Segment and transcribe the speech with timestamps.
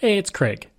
[0.00, 0.70] Hey, it's Craig.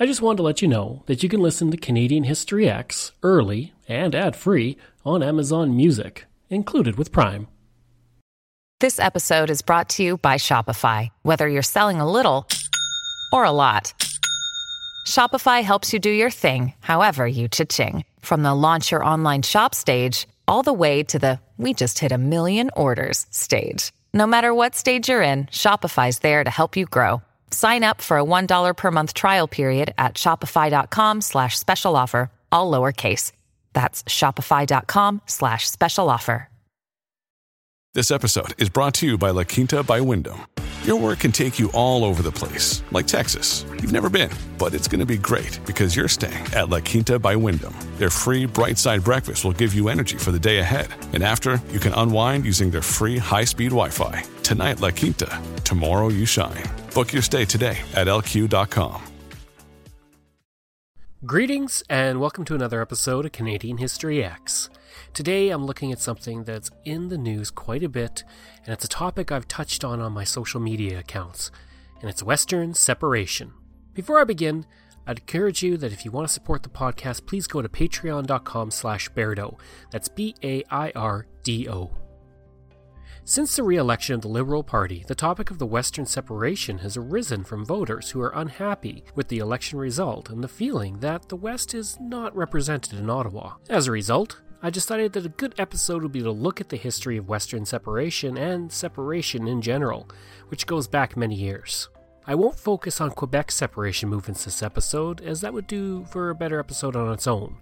[0.00, 3.12] I just wanted to let you know that you can listen to Canadian History X
[3.22, 7.46] early and ad free on Amazon Music, included with Prime.
[8.80, 11.10] This episode is brought to you by Shopify.
[11.22, 12.48] Whether you're selling a little
[13.32, 13.94] or a lot,
[15.06, 18.04] Shopify helps you do your thing, however you cha-ching.
[18.18, 22.10] From the launch your online shop stage, all the way to the we just hit
[22.10, 23.92] a million orders stage.
[24.12, 27.22] No matter what stage you're in, Shopify's there to help you grow.
[27.56, 32.70] Sign up for a $1 per month trial period at shopify.com slash special offer, all
[32.70, 33.32] lowercase.
[33.72, 36.50] That's shopify.com slash special offer.
[37.94, 40.40] This episode is brought to you by La Quinta by Wyndham.
[40.84, 43.64] Your work can take you all over the place, like Texas.
[43.80, 47.18] You've never been, but it's going to be great because you're staying at La Quinta
[47.18, 47.74] by Wyndham.
[47.96, 50.88] Their free bright side breakfast will give you energy for the day ahead.
[51.14, 54.22] And after, you can unwind using their free high speed Wi Fi.
[54.42, 55.40] Tonight, La Quinta.
[55.64, 56.62] Tomorrow, you shine.
[56.96, 59.02] Book your stay today at lq.com.
[61.26, 64.70] Greetings, and welcome to another episode of Canadian History X.
[65.12, 68.24] Today I'm looking at something that's in the news quite a bit,
[68.64, 71.50] and it's a topic I've touched on on my social media accounts,
[72.00, 73.52] and it's Western separation.
[73.92, 74.64] Before I begin,
[75.06, 78.70] I'd encourage you that if you want to support the podcast, please go to patreon.com
[78.70, 79.58] slash Bairdo.
[79.90, 81.90] That's B-A-I-R-D-O.
[83.28, 86.96] Since the re election of the Liberal Party, the topic of the Western separation has
[86.96, 91.34] arisen from voters who are unhappy with the election result and the feeling that the
[91.34, 93.54] West is not represented in Ottawa.
[93.68, 96.76] As a result, I decided that a good episode would be to look at the
[96.76, 100.08] history of Western separation and separation in general,
[100.46, 101.88] which goes back many years.
[102.28, 106.34] I won't focus on Quebec separation movements this episode, as that would do for a
[106.36, 107.56] better episode on its own.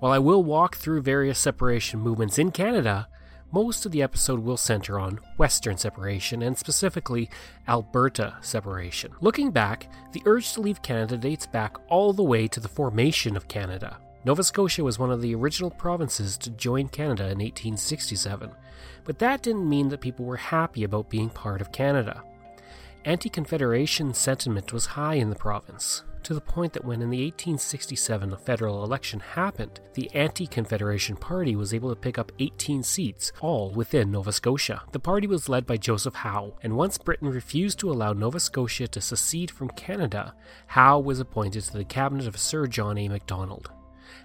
[0.00, 3.08] While I will walk through various separation movements in Canada,
[3.52, 7.28] most of the episode will center on Western separation and specifically
[7.68, 9.12] Alberta separation.
[9.20, 13.36] Looking back, the urge to leave Canada dates back all the way to the formation
[13.36, 13.98] of Canada.
[14.24, 18.50] Nova Scotia was one of the original provinces to join Canada in 1867,
[19.04, 22.22] but that didn't mean that people were happy about being part of Canada.
[23.04, 27.24] Anti Confederation sentiment was high in the province, to the point that when in the
[27.24, 33.32] 1867 federal election happened, the Anti Confederation Party was able to pick up 18 seats,
[33.40, 34.82] all within Nova Scotia.
[34.92, 38.88] The party was led by Joseph Howe, and once Britain refused to allow Nova Scotia
[38.88, 40.34] to secede from Canada,
[40.68, 43.08] Howe was appointed to the cabinet of Sir John A.
[43.08, 43.70] Macdonald.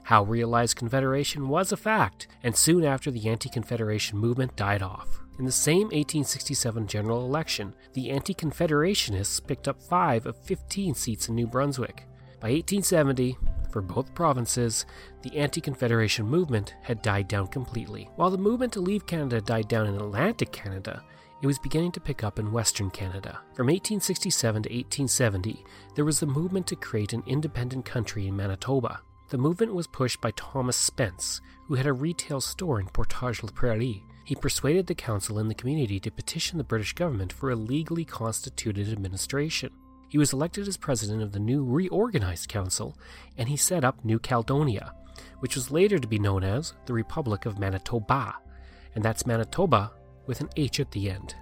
[0.03, 5.24] Howe realized Confederation was a fact, and soon after the anti Confederation movement died off.
[5.37, 11.27] In the same 1867 general election, the anti Confederationists picked up 5 of 15 seats
[11.27, 12.05] in New Brunswick.
[12.39, 13.37] By 1870,
[13.69, 14.85] for both provinces,
[15.23, 18.09] the anti Confederation movement had died down completely.
[18.15, 21.03] While the movement to leave Canada died down in Atlantic Canada,
[21.41, 23.41] it was beginning to pick up in Western Canada.
[23.55, 29.01] From 1867 to 1870, there was the movement to create an independent country in Manitoba.
[29.29, 33.49] The movement was pushed by Thomas Spence, who had a retail store in Portage la
[33.49, 34.03] Prairie.
[34.23, 38.05] He persuaded the council and the community to petition the British government for a legally
[38.05, 39.71] constituted administration.
[40.09, 42.97] He was elected as president of the new reorganized council,
[43.37, 44.93] and he set up New Caledonia,
[45.39, 48.33] which was later to be known as the Republic of Manitobah,
[48.95, 49.91] and that's Manitobah
[50.25, 51.35] with an H at the end.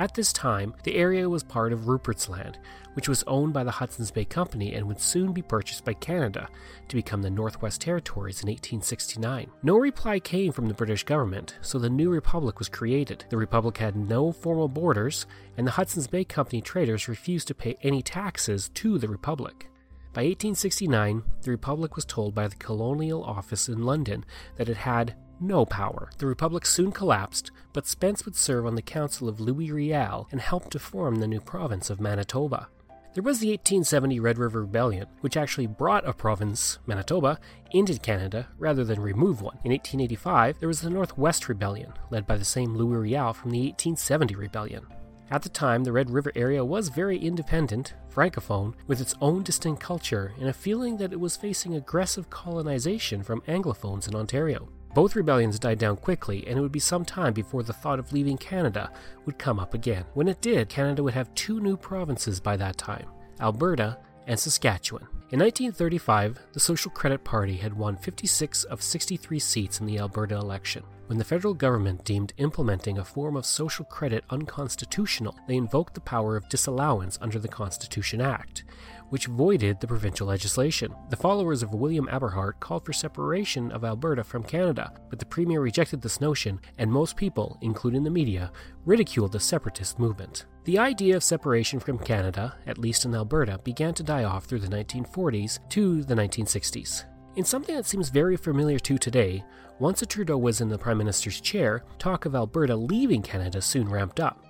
[0.00, 2.56] At this time, the area was part of Rupert's Land,
[2.94, 6.48] which was owned by the Hudson's Bay Company and would soon be purchased by Canada
[6.88, 9.50] to become the Northwest Territories in 1869.
[9.62, 13.26] No reply came from the British government, so the new republic was created.
[13.28, 15.26] The republic had no formal borders,
[15.58, 19.68] and the Hudson's Bay Company traders refused to pay any taxes to the republic.
[20.14, 24.24] By 1869, the Republic was told by the Colonial Office in London
[24.56, 26.10] that it had no power.
[26.18, 30.40] The Republic soon collapsed, but Spence would serve on the Council of Louis Riel and
[30.40, 32.68] help to form the new province of Manitoba.
[33.12, 37.40] There was the 1870 Red River Rebellion, which actually brought a province, Manitoba,
[37.72, 39.58] into Canada rather than remove one.
[39.64, 43.62] In 1885, there was the Northwest Rebellion, led by the same Louis Riel from the
[43.62, 44.86] 1870 Rebellion.
[45.28, 49.80] At the time, the Red River area was very independent, francophone, with its own distinct
[49.80, 54.68] culture and a feeling that it was facing aggressive colonization from Anglophones in Ontario.
[54.92, 58.12] Both rebellions died down quickly, and it would be some time before the thought of
[58.12, 58.90] leaving Canada
[59.24, 60.04] would come up again.
[60.14, 63.06] When it did, Canada would have two new provinces by that time
[63.40, 65.02] Alberta and Saskatchewan.
[65.30, 70.34] In 1935, the Social Credit Party had won 56 of 63 seats in the Alberta
[70.34, 70.82] election.
[71.06, 76.00] When the federal government deemed implementing a form of social credit unconstitutional, they invoked the
[76.00, 78.64] power of disallowance under the Constitution Act,
[79.10, 80.94] which voided the provincial legislation.
[81.10, 85.60] The followers of William Aberhart called for separation of Alberta from Canada, but the premier
[85.60, 88.50] rejected this notion, and most people, including the media,
[88.84, 90.46] ridiculed the separatist movement.
[90.64, 94.60] The idea of separation from Canada, at least in Alberta, began to die off through
[94.60, 97.04] the 1940s to the 1960s.
[97.36, 99.44] In something that seems very familiar to today,
[99.78, 103.88] once a Trudeau was in the Prime Minister's chair, talk of Alberta leaving Canada soon
[103.88, 104.44] ramped up.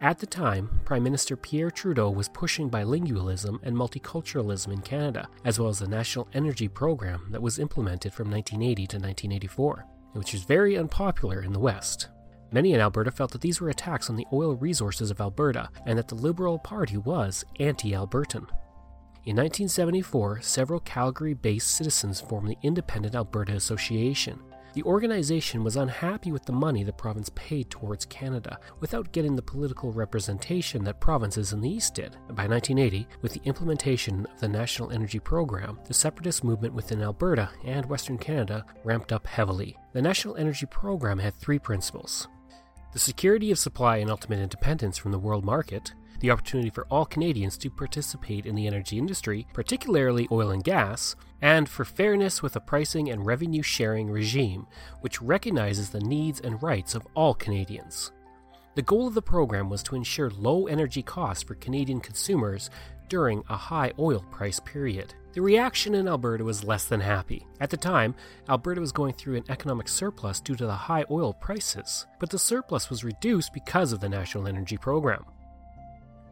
[0.00, 5.58] At the time, Prime Minister Pierre Trudeau was pushing bilingualism and multiculturalism in Canada, as
[5.58, 10.44] well as the National Energy Program that was implemented from 1980 to 1984, which was
[10.44, 12.08] very unpopular in the West.
[12.52, 15.98] Many in Alberta felt that these were attacks on the oil resources of Alberta and
[15.98, 18.46] that the Liberal Party was anti Albertan.
[19.24, 24.38] In 1974, several Calgary based citizens formed the Independent Alberta Association.
[24.76, 29.40] The organization was unhappy with the money the province paid towards Canada without getting the
[29.40, 32.18] political representation that provinces in the East did.
[32.28, 37.48] By 1980, with the implementation of the National Energy Program, the separatist movement within Alberta
[37.64, 39.78] and Western Canada ramped up heavily.
[39.94, 42.28] The National Energy Program had three principles
[42.92, 47.04] the security of supply and ultimate independence from the world market, the opportunity for all
[47.04, 52.56] Canadians to participate in the energy industry, particularly oil and gas, and for fairness with
[52.56, 54.66] a pricing and revenue sharing regime
[55.00, 58.12] which recognizes the needs and rights of all Canadians.
[58.74, 62.68] The goal of the program was to ensure low energy costs for Canadian consumers
[63.08, 65.14] during a high oil price period.
[65.32, 67.46] The reaction in Alberta was less than happy.
[67.60, 68.14] At the time,
[68.48, 72.38] Alberta was going through an economic surplus due to the high oil prices, but the
[72.38, 75.24] surplus was reduced because of the National Energy Program.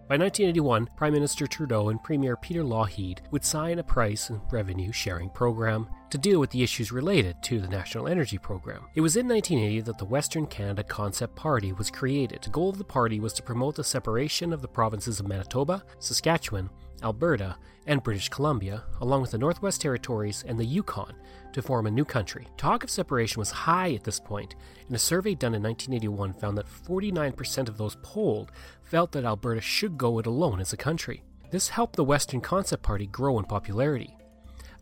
[0.07, 4.93] By 1981, Prime Minister Trudeau and Premier Peter Lougheed would sign a price and revenue
[4.93, 8.85] sharing program to deal with the issues related to the National Energy Program.
[8.95, 12.43] It was in 1980 that the Western Canada Concept Party was created.
[12.43, 15.83] The goal of the party was to promote the separation of the provinces of Manitoba,
[16.01, 16.69] Saskatchewan,
[17.05, 17.57] Alberta,
[17.87, 21.15] and British Columbia, along with the Northwest Territories and the Yukon,
[21.53, 22.49] to form a new country.
[22.57, 24.55] Talk of separation was high at this point,
[24.87, 28.51] and a survey done in 1981 found that 49% of those polled
[28.83, 31.23] felt that Alberta should go it alone as a country.
[31.51, 34.17] This helped the Western Concept Party grow in popularity.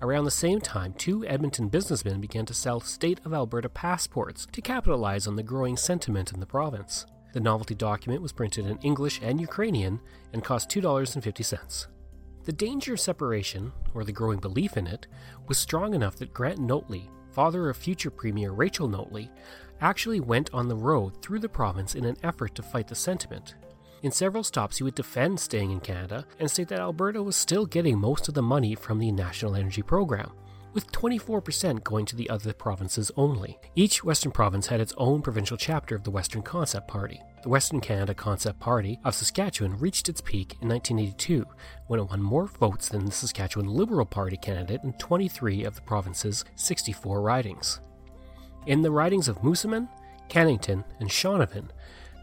[0.00, 4.60] Around the same time, two Edmonton businessmen began to sell State of Alberta passports to
[4.60, 7.06] capitalize on the growing sentiment in the province.
[7.32, 10.00] The novelty document was printed in English and Ukrainian
[10.32, 11.86] and cost $2.50.
[12.44, 15.06] The danger of separation, or the growing belief in it,
[15.46, 19.30] was strong enough that Grant Notley, father of future Premier Rachel Notley,
[19.80, 23.54] actually went on the road through the province in an effort to fight the sentiment.
[24.02, 27.64] In several stops, he would defend staying in Canada and state that Alberta was still
[27.64, 30.32] getting most of the money from the National Energy Program
[30.72, 33.58] with 24% going to the other provinces only.
[33.74, 37.20] Each Western province had its own provincial chapter of the Western Concept Party.
[37.42, 41.44] The Western Canada Concept Party of Saskatchewan reached its peak in 1982
[41.88, 45.82] when it won more votes than the Saskatchewan Liberal Party candidate in 23 of the
[45.82, 47.80] province's 64 ridings.
[48.66, 49.88] In the ridings of Moosomin,
[50.28, 51.68] Cannington, and Shaunavon,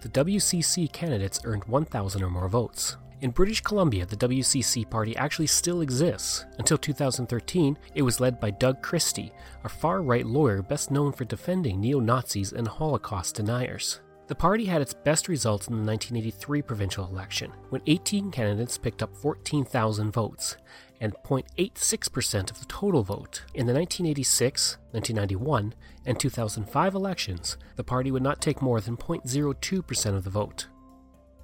[0.01, 2.95] the WCC candidates earned 1,000 or more votes.
[3.21, 6.45] In British Columbia, the WCC party actually still exists.
[6.57, 9.33] Until 2013, it was led by Doug Christie,
[9.65, 13.99] a far right lawyer best known for defending neo Nazis and Holocaust deniers.
[14.27, 19.03] The party had its best results in the 1983 provincial election, when 18 candidates picked
[19.03, 20.55] up 14,000 votes,
[21.01, 23.43] and 0.86% of the total vote.
[23.53, 25.73] In the 1986, 1991,
[26.05, 30.67] and 2005 elections, the party would not take more than 0.02% of the vote.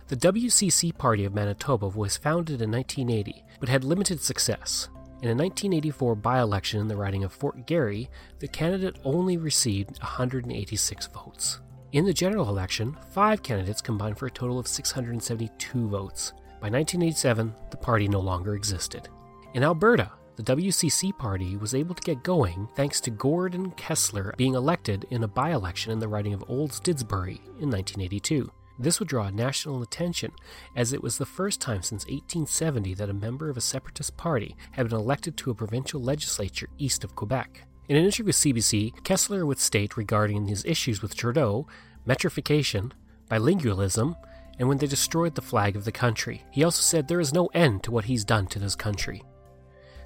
[0.07, 4.88] The WCC Party of Manitoba was founded in 1980 but had limited success.
[5.24, 8.07] In a 1984 by election in the riding of Fort Garry,
[8.38, 11.59] the candidate only received 186 votes.
[11.92, 16.33] In the general election, five candidates combined for a total of 672 votes.
[16.62, 19.09] By 1987, the party no longer existed.
[19.56, 24.54] In Alberta, the WCC party was able to get going thanks to Gordon Kessler being
[24.54, 28.52] elected in a by election in the riding of Olds Didsbury in 1982.
[28.77, 30.31] This would draw national attention,
[30.75, 34.55] as it was the first time since 1870 that a member of a separatist party
[34.71, 37.63] had been elected to a provincial legislature east of Quebec.
[37.87, 41.67] In an interview with CBC, Kessler would state regarding his issues with Trudeau,
[42.07, 42.91] metrification,
[43.29, 44.15] bilingualism,
[44.57, 46.44] and when they destroyed the flag of the country.
[46.51, 49.23] He also said there is no end to what he's done to this country.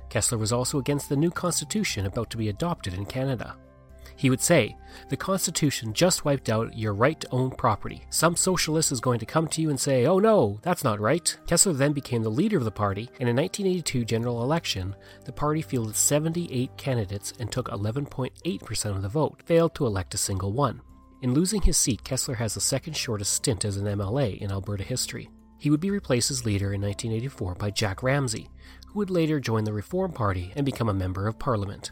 [0.10, 3.56] Kessler was also against the new constitution about to be adopted in Canada.
[4.20, 4.76] He would say,
[5.08, 8.04] The Constitution just wiped out your right to own property.
[8.10, 11.38] Some socialist is going to come to you and say, Oh no, that's not right.
[11.48, 15.62] Kessler then became the leader of the party, and in 1982 general election, the party
[15.62, 20.82] fielded 78 candidates and took 11.8% of the vote, failed to elect a single one.
[21.22, 24.84] In losing his seat, Kessler has the second shortest stint as an MLA in Alberta
[24.84, 25.30] history.
[25.60, 28.50] He would be replaced as leader in 1984 by Jack Ramsay,
[28.88, 31.92] who would later join the Reform Party and become a member of Parliament.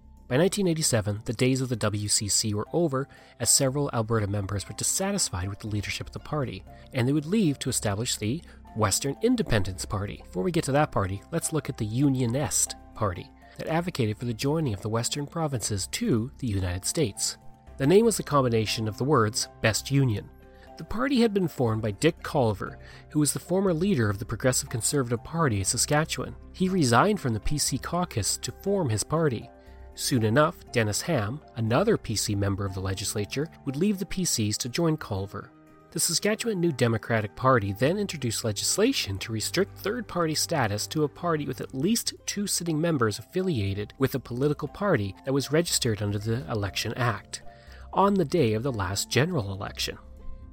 [0.31, 3.09] By 1987, the days of the WCC were over
[3.41, 7.25] as several Alberta members were dissatisfied with the leadership of the party, and they would
[7.25, 8.41] leave to establish the
[8.77, 10.21] Western Independence Party.
[10.23, 14.23] Before we get to that party, let's look at the Unionest Party that advocated for
[14.23, 17.37] the joining of the Western provinces to the United States.
[17.75, 20.29] The name was a combination of the words Best Union.
[20.77, 22.77] The party had been formed by Dick Collver,
[23.09, 26.37] who was the former leader of the Progressive Conservative Party in Saskatchewan.
[26.53, 29.49] He resigned from the PC caucus to form his party.
[29.95, 34.69] Soon enough, Dennis Ham, another PC member of the legislature, would leave the PCs to
[34.69, 35.49] join Collver.
[35.91, 41.09] The Saskatchewan New Democratic Party then introduced legislation to restrict third party status to a
[41.09, 46.01] party with at least two sitting members affiliated with a political party that was registered
[46.01, 47.43] under the Election Act
[47.91, 49.97] on the day of the last general election.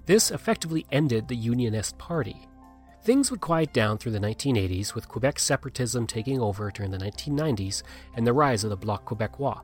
[0.07, 2.48] This effectively ended the Unionest Party.
[3.09, 7.83] Things would quiet down through the 1980s, with Quebec separatism taking over during the 1990s
[8.15, 9.63] and the rise of the Bloc Québécois,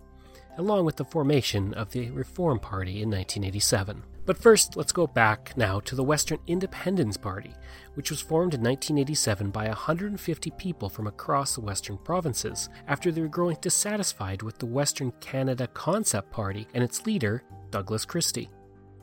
[0.57, 4.03] along with the formation of the Reform Party in 1987.
[4.25, 7.53] But first, let's go back now to the Western Independence Party,
[7.97, 13.21] which was formed in 1987 by 150 people from across the Western provinces after they
[13.21, 18.49] were growing dissatisfied with the Western Canada Concept Party and its leader, Douglas Christie.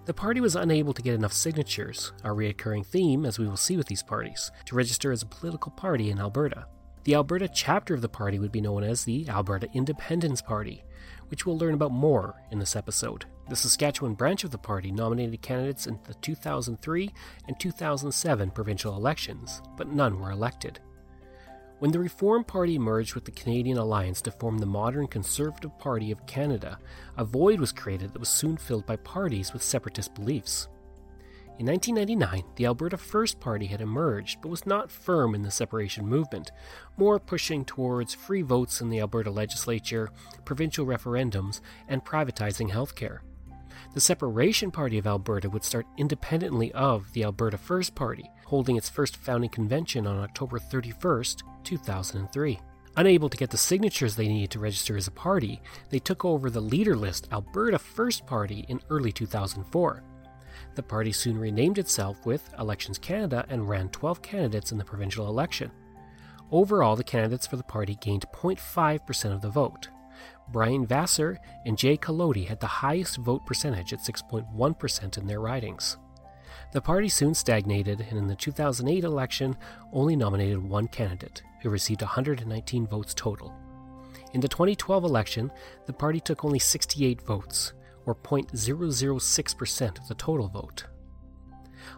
[0.05, 3.77] The party was unable to get enough signatures, a recurring theme, as we will see
[3.77, 6.65] with these parties, to register as a political party in Alberta.
[7.03, 10.83] The Alberta chapter of the party would be known as the Alberta Independence Party,
[11.29, 13.25] which we'll learn about more in this episode.
[13.47, 17.13] The Saskatchewan branch of the party nominated candidates in the 2003
[17.47, 20.79] and 2007 provincial elections, but none were elected.
[21.81, 26.11] When the Reform Party merged with the Canadian Alliance to form the modern Conservative Party
[26.11, 26.77] of Canada,
[27.17, 30.67] a void was created that was soon filled by parties with separatist beliefs.
[31.57, 36.05] In 1999, the Alberta First Party had emerged but was not firm in the separation
[36.05, 36.51] movement,
[36.97, 40.11] more pushing towards free votes in the Alberta legislature,
[40.45, 43.21] provincial referendums, and privatizing healthcare.
[43.95, 48.89] The Separation Party of Alberta would start independently of the Alberta First Party, holding its
[48.89, 52.59] first founding convention on October 31st, 2003.
[52.97, 56.49] Unable to get the signatures they needed to register as a party, they took over
[56.49, 60.03] the leader list Alberta First Party in early 2004.
[60.75, 65.29] The party soon renamed itself with Elections Canada and ran 12 candidates in the provincial
[65.29, 65.71] election.
[66.51, 69.87] Overall, the candidates for the party gained 0.5% of the vote.
[70.49, 75.95] Brian Vassar and Jay Kalodi had the highest vote percentage at 6.1% in their ridings.
[76.71, 79.57] The party soon stagnated and in the 2008 election
[79.91, 83.53] only nominated one candidate, who received 119 votes total.
[84.33, 85.51] In the 2012 election,
[85.85, 87.73] the party took only 68 votes,
[88.05, 90.85] or 0.006% of the total vote.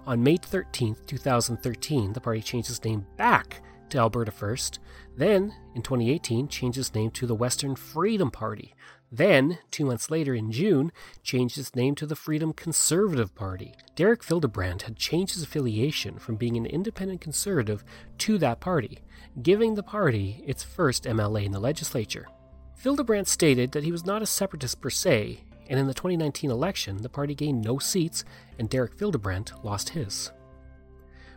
[0.08, 4.80] On May 13, 2013, the party changed its name back to Alberta First,
[5.16, 8.74] then, in 2018, changed its name to the Western Freedom Party,
[9.16, 10.92] then, two months later in June,
[11.22, 13.76] changed its name to the Freedom Conservative Party.
[13.96, 17.84] Derek Fildebrandt had changed his affiliation from being an independent conservative
[18.18, 19.02] to that party,
[19.44, 22.28] giving the party its first MLA in the legislature.
[22.76, 26.98] Fildebrandt stated that he was not a separatist per se, and in the 2019 election,
[26.98, 28.26] the party gained no seats
[28.58, 30.32] and Derek Fildebrandt lost his.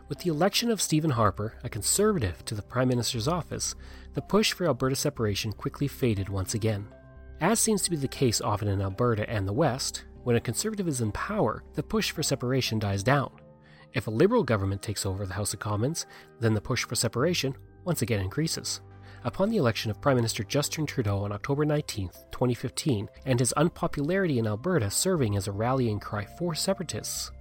[0.09, 3.75] With the election of Stephen Harper, a conservative, to the Prime Minister's office,
[4.15, 6.87] the push for Alberta separation quickly faded once again.
[7.39, 10.87] As seems to be the case often in Alberta and the West, when a conservative
[10.87, 13.31] is in power, the push for separation dies down.
[13.93, 16.07] If a Liberal government takes over the House of Commons,
[16.39, 18.81] then the push for separation once again increases.
[19.23, 24.39] Upon the election of Prime Minister Justin Trudeau on October 19, 2015, and his unpopularity
[24.39, 27.31] in Alberta serving as a rallying cry for separatists,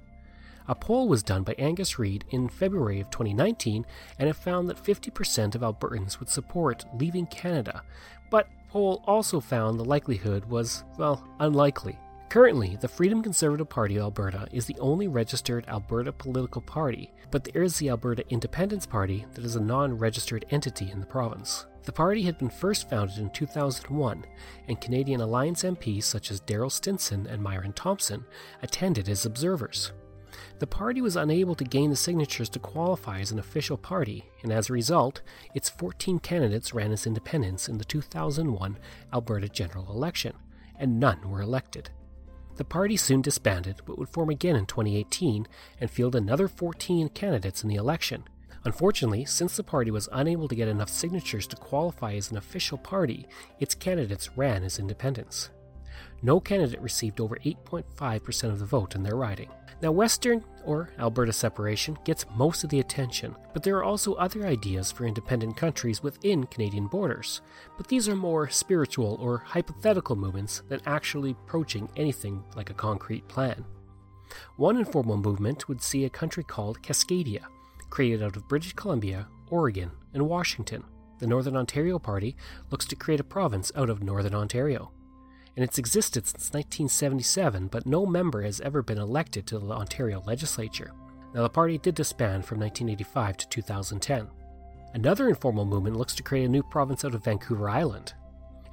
[0.69, 3.87] a poll was done by Angus Reid in February of 2019
[4.19, 7.83] and it found that 50% of Albertans would support leaving Canada,
[8.31, 11.99] but poll also found the likelihood was, well, unlikely.
[12.29, 17.45] Currently, the Freedom Conservative Party of Alberta is the only registered Alberta political party, but
[17.45, 21.67] there is the Alberta Independence Party that is a non registered entity in the province.
[21.85, 24.25] The party had been first founded in 2001,
[24.67, 28.25] and Canadian Alliance MPs such as Darrel Stinson and Myron Thompson
[28.61, 29.93] attended as observers.
[30.59, 34.53] The party was unable to gain the signatures to qualify as an official party, and
[34.53, 35.23] as a result,
[35.55, 38.79] its 14 candidates ran as independents in the 2001
[39.13, 40.35] Alberta general election,
[40.79, 41.91] and none were elected.
[42.57, 45.47] The party soon disbanded, but would form again in 2018
[45.81, 48.25] and field another 14 candidates in the election,
[48.67, 52.77] Unfortunately, since the party was unable to get enough signatures to qualify as an official
[52.77, 53.29] party,
[53.61, 55.51] its candidates ran as independents.
[56.23, 59.49] No candidate received over 8.5% of the vote in their riding.
[59.83, 64.47] Now, Western or Alberta separation gets most of the attention, but there are also other
[64.47, 67.43] ideas for independent countries within Canadian borders.
[67.77, 73.29] But these are more spiritual or hypothetical movements than actually approaching anything like a concrete
[73.29, 73.65] plan.
[74.57, 77.45] One informal movement would see a country called Cascadia,
[77.91, 80.85] created out of British Columbia, Oregon, and Washington.
[81.19, 82.37] The Northern Ontario Party
[82.71, 84.91] looks to create a province out of Northern Ontario.
[85.57, 90.23] And it's existed since 1977, but no member has ever been elected to the Ontario
[90.27, 90.93] legislature.
[91.35, 94.29] Now, the party did disband from 1985 to 2010.
[94.95, 98.15] Another informal movement looks to create a new province out of Vancouver Island.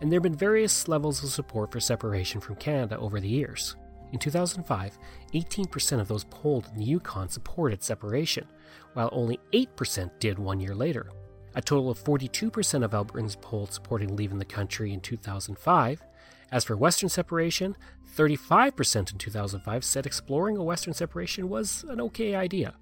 [0.01, 3.75] And there have been various levels of support for separation from Canada over the years.
[4.11, 4.97] In 2005,
[5.33, 8.45] 18% of those polled in the Yukon supported separation,
[8.93, 11.09] while only 8% did one year later.
[11.55, 16.03] A total of 42% of Albertans polled supported leaving the country in 2005.
[16.53, 17.75] As for Western separation,
[18.15, 22.75] 35% in 2005 said exploring a Western separation was an okay idea.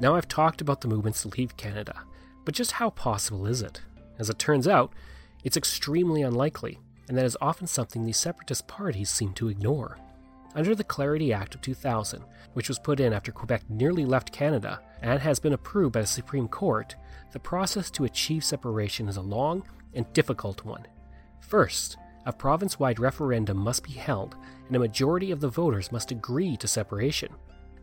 [0.00, 2.04] Now I've talked about the movements to leave Canada,
[2.46, 3.82] but just how possible is it?
[4.18, 4.94] As it turns out,
[5.44, 9.98] it's extremely unlikely, and that is often something these separatist parties seem to ignore.
[10.54, 12.24] Under the Clarity Act of 2000,
[12.54, 16.06] which was put in after Quebec nearly left Canada and has been approved by the
[16.06, 16.96] Supreme Court,
[17.32, 20.86] the process to achieve separation is a long and difficult one.
[21.40, 21.98] First,
[22.28, 26.58] a province wide referendum must be held, and a majority of the voters must agree
[26.58, 27.32] to separation.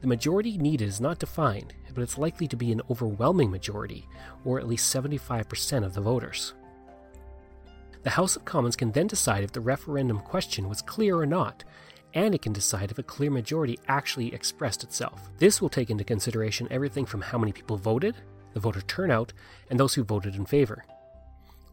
[0.02, 4.08] The majority needed is not defined, but it's likely to be an overwhelming majority,
[4.44, 6.54] or at least 75% of the voters.
[8.04, 11.64] The House of Commons can then decide if the referendum question was clear or not,
[12.14, 15.28] and it can decide if a clear majority actually expressed itself.
[15.40, 18.16] This will take into consideration everything from how many people voted,
[18.54, 19.34] the voter turnout,
[19.72, 20.86] and those who voted in favor.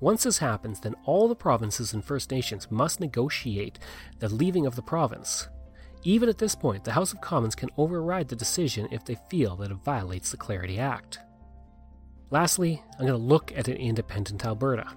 [0.02, 3.78] Once this happens, then all the provinces and First Nations must negotiate
[4.18, 5.48] the leaving of the province.
[6.02, 9.54] Even at this point, the House of Commons can override the decision if they feel
[9.54, 11.20] that it violates the Clarity Act.
[12.32, 14.88] Lastly, I'm going to look at an independent Alberta.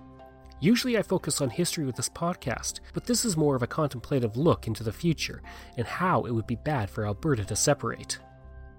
[0.60, 4.36] Usually I focus on history with this podcast, but this is more of a contemplative
[4.36, 5.44] look into the future
[5.78, 8.18] and how it would be bad for Alberta to separate.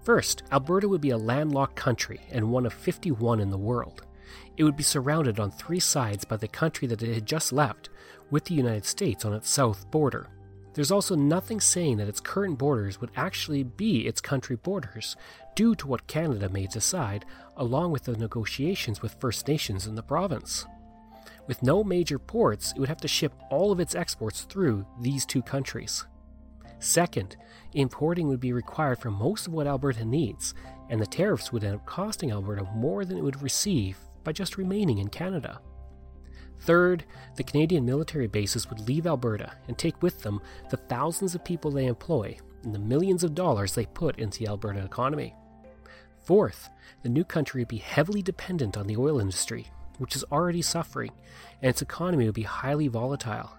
[0.02, 4.05] First, Alberta would be a landlocked country and one of 51 in the world.
[4.56, 7.90] It would be surrounded on three sides by the country that it had just left,
[8.30, 10.28] with the United States on its south border.
[10.74, 15.16] There's also nothing saying that its current borders would actually be its country borders,
[15.54, 17.24] due to what Canada may decide,
[17.56, 20.66] along with the negotiations with First Nations in the province.
[21.46, 25.24] With no major ports, it would have to ship all of its exports through these
[25.24, 26.04] two countries.
[26.78, 27.36] Second,
[27.72, 30.52] importing would be required for most of what Alberta needs,
[30.90, 34.58] and the tariffs would end up costing Alberta more than it would receive by just
[34.58, 35.60] remaining in Canada.
[36.60, 37.04] Third,
[37.36, 41.70] the Canadian military bases would leave Alberta and take with them the thousands of people
[41.70, 45.32] they employ and the millions of dollars they put into the Alberta economy.
[46.24, 46.70] Fourth,
[47.04, 51.12] the new country would be heavily dependent on the oil industry, which is already suffering,
[51.62, 53.52] and its economy would be highly volatile.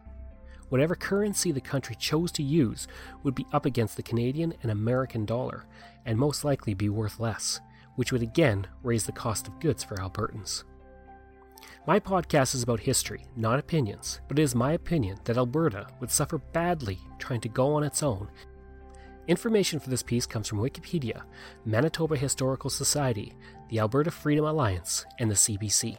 [0.68, 2.90] Whatever currency the country chose to use
[3.24, 5.66] would be up against the Canadian and American dollar,
[6.06, 7.62] and most likely be worth less,
[7.98, 10.64] which would again raise the cost of goods for Albertans.
[11.86, 16.12] My podcast is about history, not opinions, but it is my opinion that Alberta would
[16.12, 18.30] suffer badly trying to go on its own.
[19.28, 21.24] Information for this piece comes from Wikipedia,
[21.66, 23.34] Manitoba Historical Society,
[23.70, 25.98] the Alberta Freedom Alliance, and the CBC.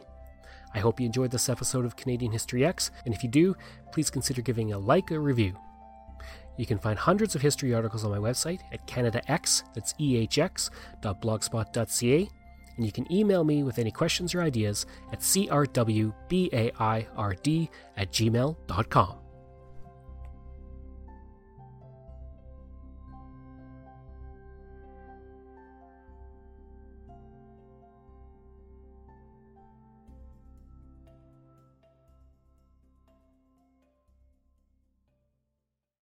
[0.73, 3.55] I hope you enjoyed this episode of Canadian History X, and if you do,
[3.91, 5.57] please consider giving a like or review.
[6.59, 12.29] You can find hundreds of history articles on my website at CanadaX, that's ehx.blogspot.ca,
[12.75, 16.11] and you can email me with any questions or ideas at crwbaird
[17.95, 19.28] at gmail.com.